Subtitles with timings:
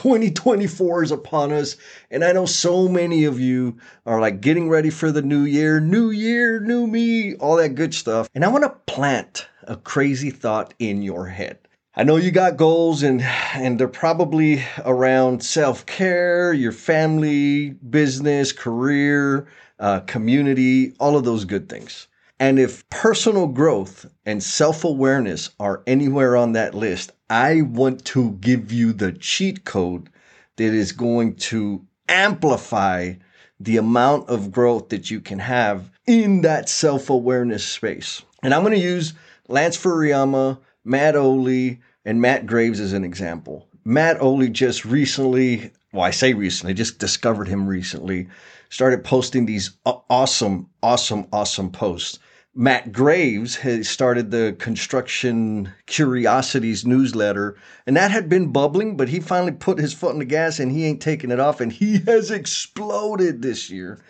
[0.00, 1.76] 2024 is upon us.
[2.10, 5.78] And I know so many of you are like getting ready for the new year,
[5.78, 8.26] new year, new me, all that good stuff.
[8.34, 11.58] And I want to plant a crazy thought in your head.
[11.94, 13.20] I know you got goals and
[13.52, 19.48] and they're probably around self-care, your family, business, career,
[19.78, 22.08] uh, community, all of those good things.
[22.38, 28.32] And if personal growth and self awareness are anywhere on that list, I want to
[28.40, 30.10] give you the cheat code
[30.56, 33.14] that is going to amplify
[33.60, 38.22] the amount of growth that you can have in that self awareness space.
[38.42, 39.12] And I'm going to use
[39.46, 43.68] Lance Furuyama, Matt Ohley, and Matt Graves as an example.
[43.84, 48.26] Matt Ohley just recently, well, I say recently, just discovered him recently,
[48.70, 52.18] started posting these awesome, awesome, awesome posts
[52.54, 59.20] Matt Graves has started the Construction Curiosities newsletter, and that had been bubbling, but he
[59.20, 61.98] finally put his foot on the gas and he ain't taking it off, and he
[62.06, 64.02] has exploded this year.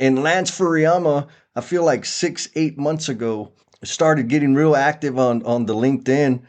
[0.00, 3.52] And Lance Furuyama, I feel like six, eight months ago,
[3.84, 6.42] started getting real active on, on the LinkedIn.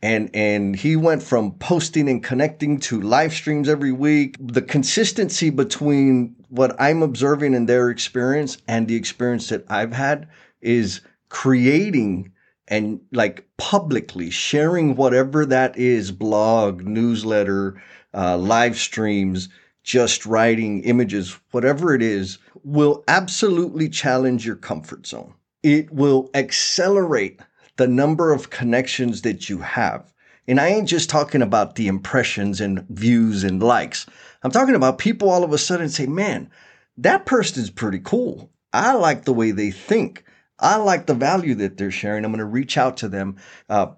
[0.00, 4.36] And, and he went from posting and connecting to live streams every week.
[4.38, 10.28] The consistency between what I'm observing in their experience and the experience that I've had
[10.64, 12.32] is creating
[12.68, 17.80] and like publicly sharing whatever that is blog, newsletter,
[18.14, 19.48] uh, live streams,
[19.82, 25.34] just writing images, whatever it is, will absolutely challenge your comfort zone.
[25.62, 27.40] It will accelerate
[27.76, 30.12] the number of connections that you have.
[30.46, 34.06] And I ain't just talking about the impressions and views and likes.
[34.42, 36.50] I'm talking about people all of a sudden say, man,
[36.98, 38.50] that person's pretty cool.
[38.72, 40.24] I like the way they think.
[40.58, 42.24] I like the value that they're sharing.
[42.24, 43.36] I'm going to reach out to them.
[43.68, 43.92] Uh,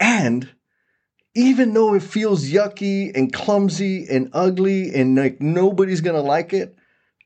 [0.00, 0.48] and
[1.34, 6.52] even though it feels yucky and clumsy and ugly and like nobody's going to like
[6.52, 6.76] it,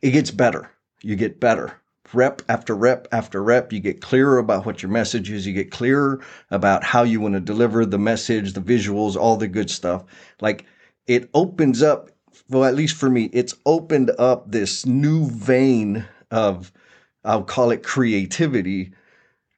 [0.02, 0.70] it gets better.
[1.02, 1.80] You get better.
[2.12, 5.46] Rep after rep after rep, you get clearer about what your message is.
[5.46, 6.20] You get clearer
[6.50, 10.04] about how you want to deliver the message, the visuals, all the good stuff.
[10.40, 10.66] Like
[11.08, 12.10] it opens up,
[12.48, 16.72] well, at least for me, it's opened up this new vein of
[17.26, 18.92] I'll call it creativity.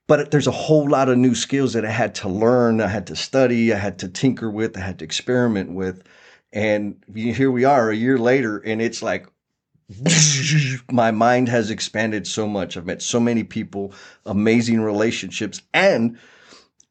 [0.09, 3.07] But there's a whole lot of new skills that I had to learn, I had
[3.09, 6.03] to study, I had to tinker with, I had to experiment with.
[6.51, 9.27] And here we are a year later, and it's like,
[10.91, 12.77] my mind has expanded so much.
[12.77, 13.93] I've met so many people,
[14.25, 16.19] amazing relationships, and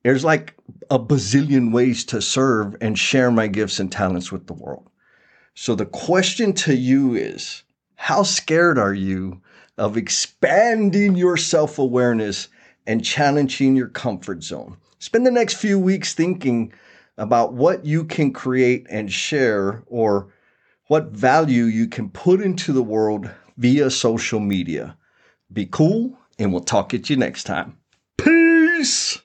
[0.03, 0.55] there's like
[0.91, 4.89] a bazillion ways to serve and share my gifts and talents with the world.
[5.55, 7.63] So the question to you is,
[7.95, 9.41] how scared are you
[9.77, 12.47] of expanding your self awareness
[12.85, 14.77] and challenging your comfort zone.
[14.99, 16.73] Spend the next few weeks thinking
[17.17, 20.33] about what you can create and share or
[20.87, 24.97] what value you can put into the world via social media.
[25.51, 27.77] Be cool, and we'll talk at you next time.
[28.17, 29.15] Peace!